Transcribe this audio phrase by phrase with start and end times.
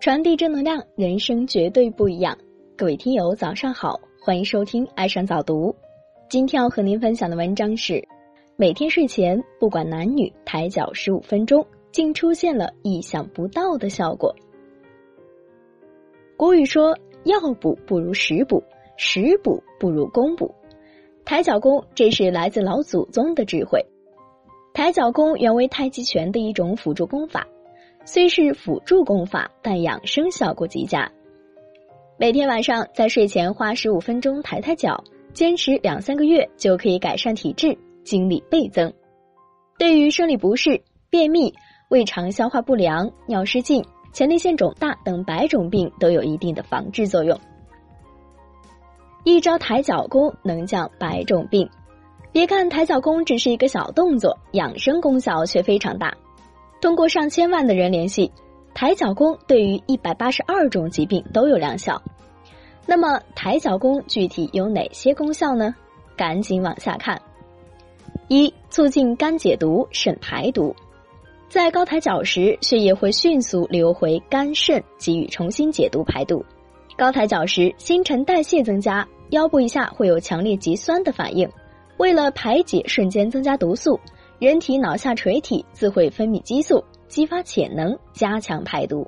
[0.00, 2.38] 传递正能量，人生绝对不一样。
[2.74, 5.76] 各位听友，早上好，欢迎收听爱上早读。
[6.30, 8.02] 今天要和您分享的文章是：
[8.56, 14.34] 每天睡前不管男女，抬脚十五分钟，竟出现了意想不到的效果。
[16.34, 18.64] 古语说：“药补不如食补，
[18.96, 20.54] 食补不如功补。”
[21.26, 23.84] 抬脚功，这是来自老祖宗的智慧。
[24.72, 27.46] 抬脚功原为太极拳的一种辅助功法。
[28.12, 31.08] 虽是辅助功法，但养生效果极佳。
[32.18, 35.00] 每天晚上在睡前花十五分钟抬抬脚，
[35.32, 38.92] 坚持两三个月就可以改善体质，精力倍增。
[39.78, 41.54] 对于生理不适、便秘、
[41.88, 43.80] 胃肠消化不良、尿失禁、
[44.12, 47.38] 前列腺肿大等百种病都有一定的防治作用。
[49.22, 51.70] 一招抬脚功能降百种病。
[52.32, 56.12] 别看抬脚功只是一个小动作，养生功效却非常大。
[56.80, 58.32] 通过上千万的人联系，
[58.74, 62.00] 抬脚功对于一百八十二种疾病都有疗效。
[62.86, 65.74] 那么抬脚功具体有哪些功效呢？
[66.16, 67.20] 赶紧往下看。
[68.28, 70.74] 一、促进肝解毒、肾排毒。
[71.48, 76.44] 在高抬脚时，血液会迅速流回肝肾，给予重新解毒排毒。
[76.96, 81.50] 高抬脚时，新陈代谢增加，腰部以下会有强烈极酸的反应。
[81.98, 83.98] 为了排解，瞬间增加毒素。
[84.40, 89.06] 人体脑下垂体自会分泌激素，激发潜能，加强排毒。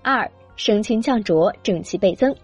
[0.00, 2.34] 二、升清降浊，正气倍增。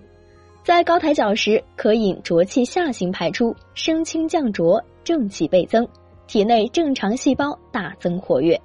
[0.62, 5.88] 在高抬脚时，可引浊气下行排出，升清降浊，正气倍增，
[6.26, 8.60] 体内正常细胞大增活跃。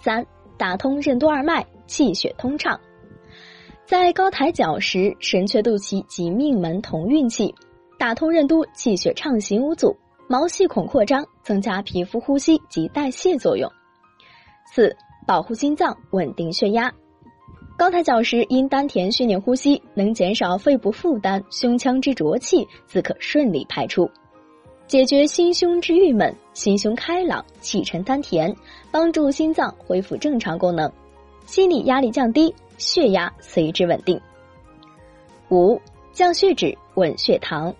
[0.00, 0.26] 三、
[0.58, 2.80] 打通任督二脉，气血通畅。
[3.86, 7.54] 在高抬脚时，神阙肚脐及命门同运气，
[7.96, 9.96] 打通任督，气血畅行无阻。
[10.32, 13.70] 毛细孔扩张，增加皮肤呼吸及代谢作用。
[14.64, 16.90] 四、保护心脏，稳定血压。
[17.76, 24.10] 高抬脚时，因丹田训练呼吸，能减少肺部负担，胸腔之浊气自可顺利排出，
[24.86, 28.56] 解决心胸之郁闷，心胸开朗，气沉丹田，
[28.90, 30.90] 帮助心脏恢复正常功能，
[31.44, 34.18] 心理压力降低，血压随之稳定。
[35.50, 35.78] 五、
[36.14, 37.74] 降血脂，稳血糖。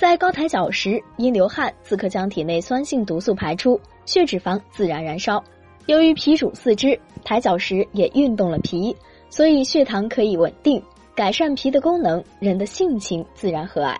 [0.00, 5.44] 在高抬脚时，因流汗，自可将体内酸性毒素排出，血脂肪自然燃烧。
[5.84, 8.96] 由于脾主四肢，抬脚时也运动了脾，
[9.28, 10.82] 所以血糖可以稳定，
[11.14, 13.94] 改善脾的功能，人的性情自然和蔼。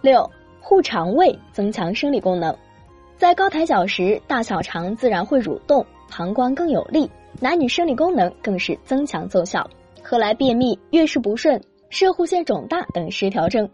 [0.00, 0.26] 六、
[0.62, 2.56] 护肠胃，增强生理功能。
[3.18, 7.06] 在高抬脚时，大小肠自然会蠕动，膀胱更有力，
[7.38, 9.68] 男女生理功能更是增强奏效。
[10.02, 13.68] 何来便秘、月事不顺、射护腺肿大等失调症？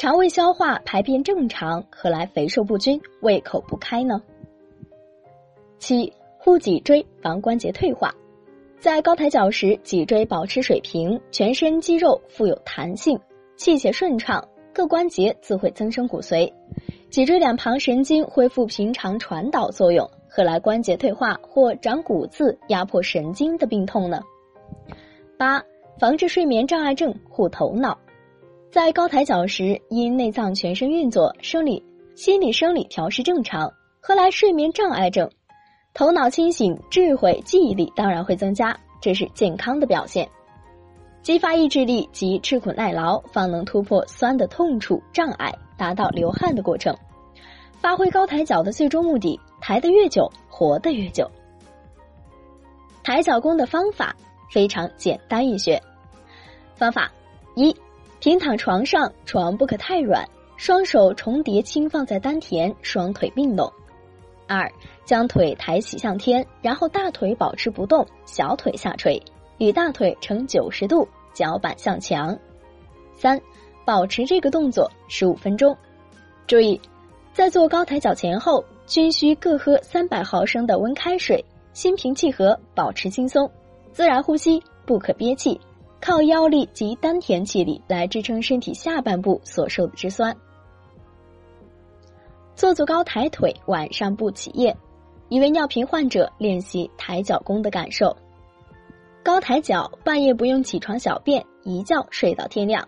[0.00, 4.22] 肠胃消化排便正常，何来肥瘦不均、胃口不开呢？
[5.78, 8.10] 七护脊椎防关节退化，
[8.78, 13.20] 在高抬脚时，脊椎保持水平，全身肌肉富有弹性，
[13.56, 16.50] 气血顺畅，各关节自会增生骨髓，
[17.10, 24.22] 脊椎两旁神经恢复平常传导作用，何来关节退化或长骨刺、压迫神经的病痛呢？
[25.36, 25.62] 八
[25.98, 27.98] 防治睡眠障碍症，护头脑。
[28.70, 33.68] 在高抬脚时，因内脏全身运作、生理、心理、生理调试正常，
[34.00, 35.28] 何来睡眠障碍症？
[35.92, 40.28] 头脑清醒，智慧、记忆力当然会增加，这是健康的表现。
[41.20, 46.96] 激发意志力及吃苦耐劳，方能突破酸的痛处障碍，达到流汗的过程，
[47.80, 49.38] 发挥高抬脚的最终目的。
[49.60, 51.28] 抬得越久，活得越久。
[53.02, 54.14] 抬脚功的方法
[54.50, 55.82] 非常简单易学，
[56.76, 57.10] 方法
[57.56, 57.74] 一。
[58.20, 63.72] 平躺床上，床不可太软，双手重叠轻放在丹田，双腿并拢。
[64.46, 64.70] 二，
[65.06, 69.22] 将腿抬起向天，然后大腿保持不动，小腿下垂，
[69.56, 72.38] 与大腿呈九十度，脚板向墙。
[73.14, 73.40] 三，
[73.86, 75.74] 保持这个动作十五分钟。
[76.46, 76.78] 注意，
[77.32, 81.42] 在做高抬脚前后，均需各喝三百毫升的温开水，
[81.72, 83.50] 心平气和，保持轻松，
[83.92, 85.58] 自然呼吸，不可憋气。
[86.00, 90.34] 靠腰力及丹田气力来支撑身体下半部所受的之酸。
[92.54, 94.76] 做足高抬腿，晚上不起夜。
[95.28, 98.16] 一位尿频患者练习抬脚功的感受。
[99.22, 102.84] 高抬脚，半夜不用起床小便，一觉睡到天亮。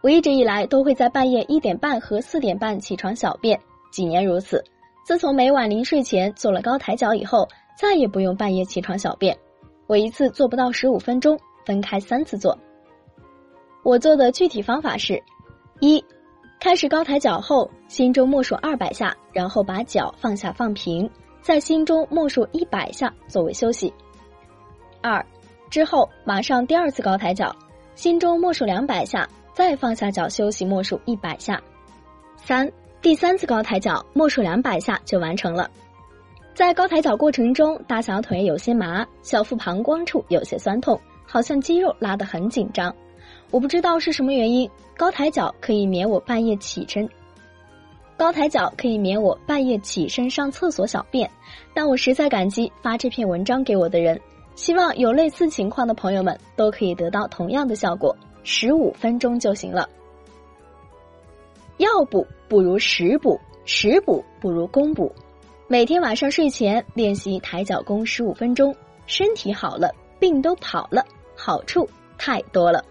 [0.00, 3.60] 我一直以来都会在半夜一点半和四点半起床小便，
[3.92, 4.64] 几年如此。
[5.04, 7.46] 自从每晚临睡前做了高抬脚以后，
[7.76, 9.36] 再也不用半夜起床小便。
[9.86, 11.38] 我一次做不到十五分钟。
[11.64, 12.56] 分开三次做。
[13.82, 15.22] 我做的具体方法是：
[15.80, 16.04] 一，
[16.60, 21.08] 开始高抬脚后，心中默数二百下，然后把脚放下放平，
[21.40, 23.92] 在心中默数一百下作为休息。
[25.00, 25.24] 二，
[25.70, 27.54] 之后马上第二次高抬脚，
[27.94, 31.60] 心中默数两百下，再放下脚休息默数一百下。
[32.36, 32.70] 三，
[33.00, 35.70] 第三次高抬脚默数两百下就完成了。
[36.52, 42.94] 在高抬脚过程中，大小腿有些麻，小腹膀胱处有些酸痛，好像肌肉拉得很紧张。
[43.50, 44.68] 我不知道是什么原因。
[44.96, 47.08] 高抬脚可以免我半夜起身。
[48.18, 51.30] 高抬脚可以免我半夜起身上厕所小便，
[51.72, 54.20] 但我实在感激发这篇文章给我的人，
[54.56, 59.88] 希望有类似情况的朋友们都可以得到同样的效果，十五分钟就行了。
[61.78, 65.10] 药补不如食补，食补不如功补，
[65.66, 68.76] 每天晚上睡前练习抬脚功十五分钟，
[69.06, 71.02] 身体好了，病都跑了，
[71.42, 71.88] 好处
[72.18, 72.84] 太多了。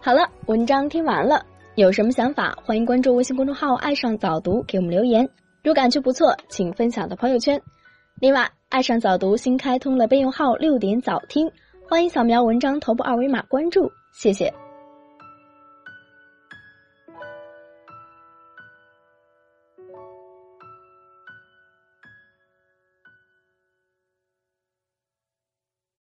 [0.00, 1.44] 好了，文章听完了。
[1.74, 5.28] 有什么想法，欢迎关注微信公众号“爱上早读”，给我们留言。
[5.62, 7.60] 如感觉不错，请分享到朋友圈。
[8.18, 11.50] 另外，爱上早读新开通了备用号“六点早听”，
[11.86, 13.92] 欢迎扫描文章头部二维码关注。
[14.14, 14.65] 谢谢。